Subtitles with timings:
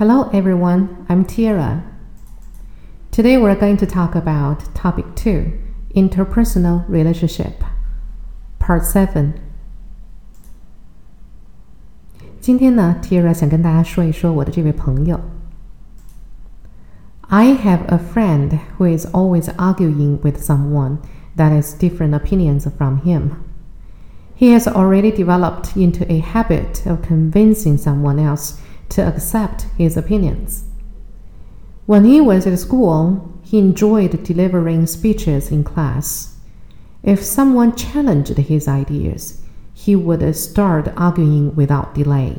[0.00, 1.82] Hello everyone, I'm Tiara.
[3.10, 5.52] Today we're going to talk about topic 2,
[5.94, 7.64] interpersonal relationship,
[8.58, 9.34] part 7.
[12.40, 15.20] 今天呢，Tiara 想跟大家说一说我的这位朋友。
[17.28, 20.98] I have a friend who is always arguing with someone
[21.36, 23.30] that has different opinions from him.
[24.38, 28.58] He has already developed into a habit of convincing someone else
[28.90, 30.64] to accept his opinions.
[31.86, 36.34] When he was at school, he enjoyed delivering speeches in class.
[37.02, 39.40] If someone challenged his ideas,
[39.72, 42.38] he would start arguing without delay.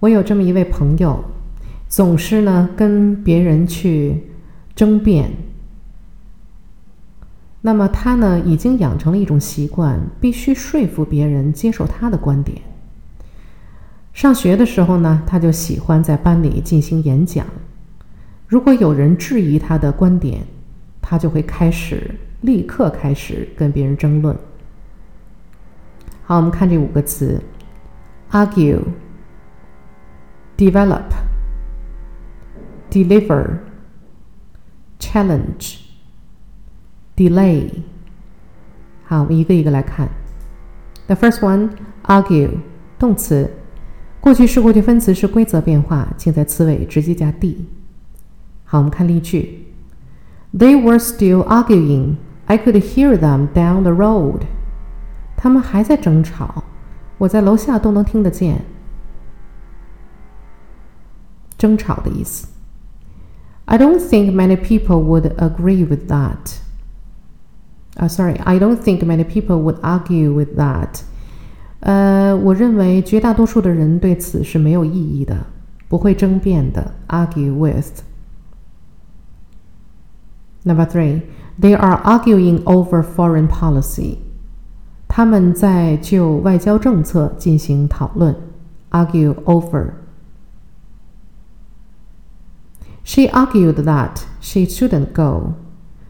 [0.00, 1.24] 我有这么一位朋友，
[1.88, 4.24] 总是呢跟别人去
[4.74, 5.30] 争辩。
[7.60, 12.60] 那么他呢已经养成了一种习惯，必须说服别人接受他的观点。
[14.19, 17.45] 上学的时候呢，他就喜欢在班里进行演讲。
[18.47, 20.41] 如果有人质疑他的观点，
[21.01, 24.37] 他就会开始立刻开始跟别人争论。
[26.23, 27.41] 好，我们看这五个词
[28.31, 28.81] ：argue、
[30.57, 31.05] develop、
[32.91, 33.59] deliver、
[34.99, 35.77] challenge、
[37.15, 37.69] delay。
[39.05, 40.09] 好，我们一个一个来看。
[41.07, 41.69] The first one,
[42.03, 42.49] argue，
[42.99, 43.49] 动词。
[44.20, 47.66] 过去式过去分词是规则变化，请在词尾直接加 d。
[48.64, 49.66] 好，我们看例句：
[50.56, 52.16] They were still arguing.
[52.46, 54.42] I could hear them down the road.
[55.36, 56.64] 他们还在争吵，
[57.18, 58.64] 我在楼下都能听得见。
[61.58, 62.48] 争吵的意思。
[63.66, 66.58] I don't think many people would agree with that.
[67.96, 71.02] 啊、uh,，sorry, I don't think many people would argue with that.
[71.81, 75.45] 呃，我认为绝大多数的人对此是没有异议的，
[75.87, 76.93] 不会争辩的。
[77.07, 78.01] Argue with.
[80.63, 81.21] Number three,
[81.59, 84.17] they are arguing over foreign policy.
[85.07, 88.35] 他们在就外交政策进行讨论。
[88.91, 89.91] Argue over.
[93.03, 95.53] She argued that she shouldn't go.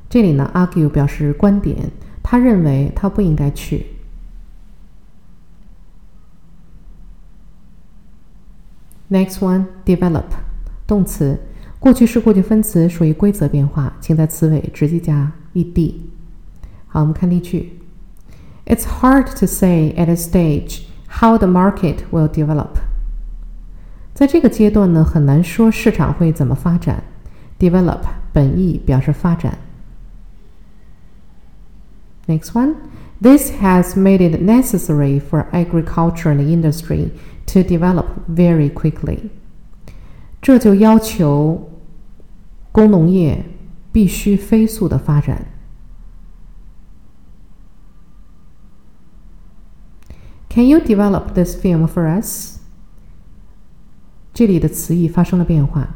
[0.09, 1.91] 这里呢，argue 表示观点，
[2.23, 3.85] 她认为她不应该去。
[9.09, 10.25] Next one, develop，
[10.85, 11.39] 动词，
[11.79, 15.93] 过去式过去分词属于规则变化，请在词尾直接加 ed。
[16.87, 17.79] 好，我们看例句。
[18.65, 22.77] It's hard to say at a stage how the market will develop。
[24.13, 27.03] 在这个阶段呢，很难说市场会怎么发展。
[27.57, 29.57] Develop 本意表示发展。
[32.27, 32.75] Next one,
[33.20, 37.10] this has made it necessary for agriculture and industry
[37.46, 39.30] to develop very quickly。
[40.40, 41.70] 这就要求
[42.70, 43.44] 工农业
[43.92, 45.46] 必须飞速的发展。
[50.50, 52.58] Can you develop this film for us？
[54.32, 55.88] 这里的词义发生了变化，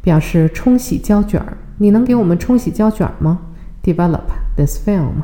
[0.00, 1.58] 表示冲洗胶卷儿。
[1.78, 3.40] 你能给我们冲洗胶卷吗？
[3.82, 4.24] Develop
[4.56, 5.22] this film。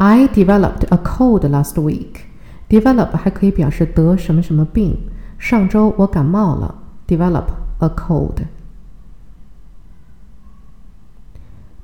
[0.00, 2.26] I developed a cold last week.
[2.68, 4.98] Develop 还可以表示得什么什么病。
[5.38, 6.82] 上周我感冒了。
[7.06, 7.46] Develop
[7.78, 8.46] a cold.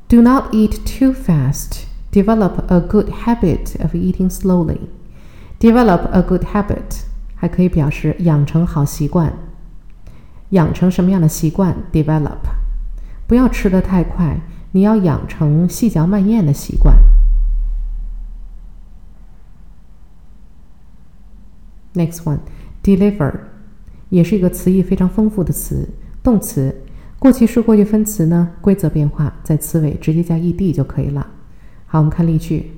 [0.09, 1.85] Do not eat too fast.
[2.11, 4.81] Develop a good habit of eating slowly.
[5.59, 9.33] Develop a good habit 还可以表示养成好习惯。
[10.51, 11.75] 养成什么样的习惯？
[11.91, 12.41] Develop
[13.27, 14.41] 不要吃得太快，
[14.73, 16.99] 你要养成细嚼慢咽的习惯。
[21.94, 22.40] Next one,
[22.84, 23.34] deliver，
[24.10, 25.90] 也是一个词义非常丰富的词，
[26.22, 26.76] 动词，
[27.20, 31.28] 过去式、过去分词呢，规则变化，在词尾直接加 ed 就可以了。
[31.86, 32.74] 好，我们看例句。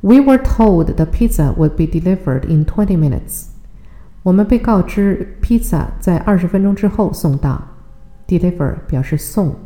[0.00, 3.46] We were told the pizza would be delivered in twenty minutes。
[4.24, 7.68] 我们被告知披萨在二十分钟之后送到。
[8.26, 9.56] Deliver 表示送。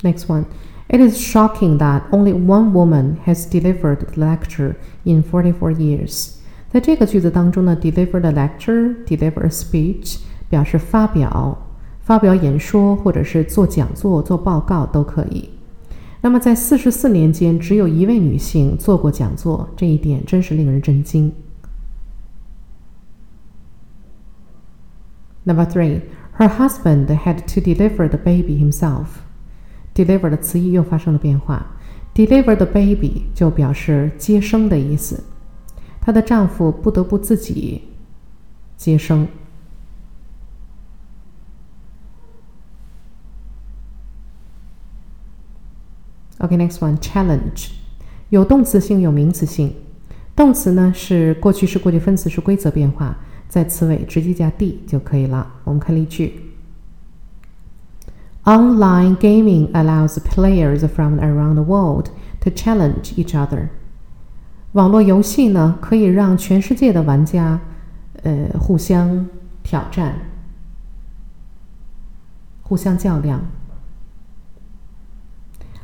[0.00, 0.44] Next one.
[0.89, 6.35] It is shocking that only one woman has delivered the lecture in forty-four years。
[6.71, 10.19] 在这个句子当中呢，deliver the lecture、deliver a speech
[10.49, 11.57] 表示发表、
[12.01, 15.49] 发表演说或者是做讲座、做报告都可以。
[16.21, 21.33] 那么在四十四年间，只有一位女性做过讲座，这一点真是令人震惊。
[25.43, 26.01] Number three,
[26.37, 29.05] her husband had to deliver the baby himself.
[29.94, 31.66] Deliver 的词义又发生了变化
[32.14, 35.24] ，deliver the baby 就表示接生的意思。
[36.00, 37.82] 她的丈夫不得不自己
[38.76, 39.28] 接生。
[46.38, 47.68] OK，next one，challenge，
[48.30, 49.74] 有动词性，有名词性。
[50.34, 55.56] 动词呢是过去式、过去分词是规则变化，在词尾直接加 d 就可以了。
[55.64, 56.49] 我们看例句
[58.43, 62.09] ：Online gaming allows players from around the world
[62.41, 63.69] to challenge each other。
[64.73, 67.61] 网络游戏呢可以让全世界的玩家，
[68.23, 69.27] 呃，互相
[69.63, 70.15] 挑战，
[72.61, 73.41] 互相较量。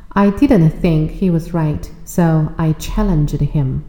[0.09, 3.79] I didn't think he was right, so I challenged him.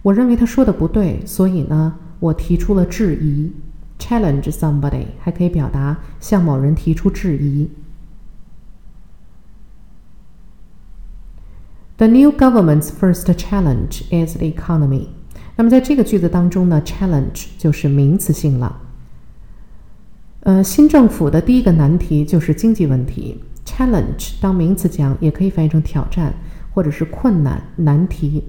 [0.00, 3.52] 我认为他说的不对，所以呢，我提出了质疑。
[3.99, 7.69] Challenge somebody 还可以表达向某人提出质疑。
[11.97, 15.09] The new government's first challenge is the economy。
[15.57, 18.81] 那么在这个句子当中呢，challenge 就是名词性了。
[20.39, 23.43] 呃，新政府的第一个难题就是经济问题。
[23.65, 26.33] Challenge 当名词讲，也可以翻译成挑战
[26.73, 28.45] 或者是困难、难题。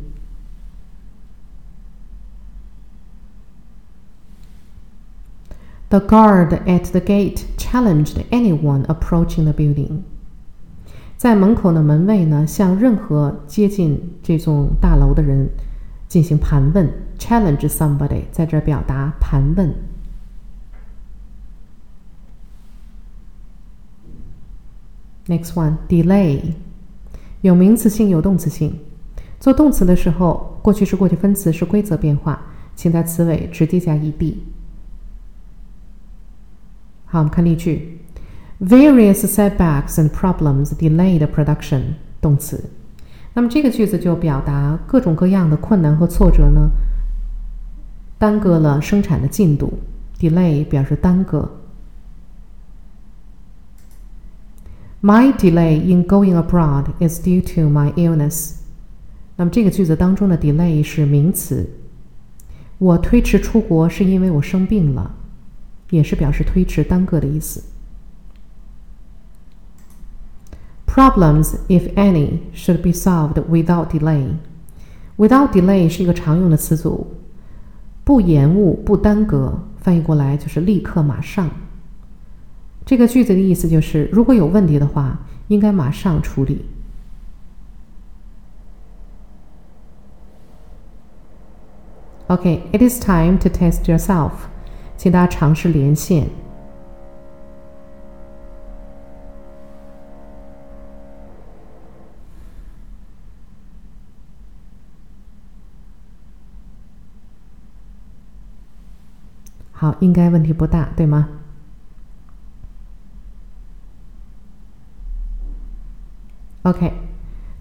[5.91, 10.03] The guard at the gate challenged anyone approaching the building。
[11.17, 15.51] 在门口的门卫呢，向任何接近这栋大楼的人
[16.07, 16.89] 进行盘问。
[17.19, 19.75] Challenge somebody 在这表达盘问。
[25.27, 26.55] Next one, delay，
[27.41, 28.79] 有名词性，有动词性。
[29.41, 32.41] 做动词的时候，过去式、过去分词是规则变化，
[32.77, 34.35] 请在词尾直接加 ed。
[37.11, 38.01] 好，我们看例句
[38.61, 41.83] ：Various setbacks and problems delayed production。
[42.21, 42.63] 动词。
[43.33, 46.69] 那么这个句子就表达各种各样的困难和挫折呢，
[48.19, 49.73] 耽搁了生产的进度。
[50.19, 51.51] Delay 表示耽搁。
[55.01, 58.57] My delay in going abroad is due to my illness。
[59.37, 61.67] 那么这个句子当中的 delay 是名词，
[62.77, 65.15] 我推迟出国是因为我生病了，
[65.91, 67.63] 也是表示推迟、耽搁的意思。
[70.87, 74.35] Problems, if any, should be solved without delay.
[75.17, 77.07] Without delay 是一个常用的词组，
[78.05, 81.49] 不延误、不耽搁，翻译过来就是立刻、马上。
[82.85, 86.65] 这个句子的意思就是，如果有问题的话，应该马上处理。
[92.27, 94.33] OK，it is time to test yourself，
[95.00, 96.30] 请大家尝试连线。
[109.78, 111.28] 好，应该问题不大，对吗？
[116.64, 116.94] Okay,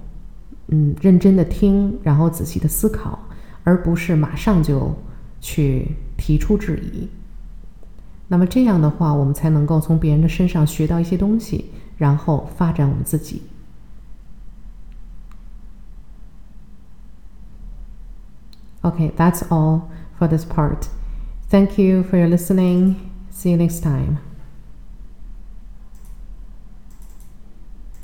[0.68, 3.18] 嗯，认真的听，然后仔细的思考，
[3.64, 4.94] 而不是马上就
[5.40, 7.08] 去提出质疑。
[8.28, 11.64] 那么这样的话，我们才能够从别人的身上学到一些东西，
[11.96, 13.42] 然后发展我们自己。
[18.84, 20.88] Okay, that's all for this part.
[21.48, 23.10] Thank you for your listening.
[23.30, 24.29] See you next time.